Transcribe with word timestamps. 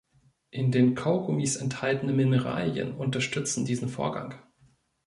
In 0.49 0.71
den 0.71 0.95
Kaugummis 0.95 1.57
enthaltene 1.57 2.11
Mineralien 2.11 2.95
unterstützen 2.95 3.65
diesen 3.65 3.87
Vorgang. 3.87 4.33